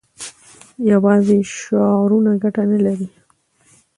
[0.91, 3.07] یوازې شعارونه ګټه نه لري.